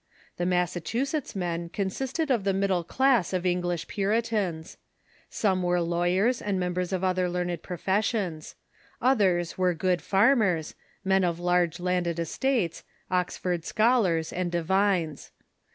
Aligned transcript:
The 0.37 0.47
Massachusetts 0.47 1.35
men 1.35 1.69
consisted 1.69 2.31
of 2.31 2.43
the 2.43 2.55
middle 2.55 2.83
class 2.83 3.33
of 3.33 3.45
English 3.45 3.87
Puritans. 3.87 4.77
Some 5.29 5.61
were 5.61 5.79
lawyers 5.79 6.41
and 6.41 6.59
members 6.59 6.91
of 6.91 7.03
other 7.03 7.29
learned 7.29 7.61
professions. 7.61 8.55
Others 8.99 9.59
were 9.59 9.75
good 9.75 10.01
farmers, 10.01 10.73
men 11.05 11.23
of 11.23 11.39
large 11.39 11.79
landed 11.79 12.17
estates, 12.17 12.83
Oxford 13.11 13.63
scholars, 13.63 14.33
and 14.33 14.51
divines. 14.51 15.29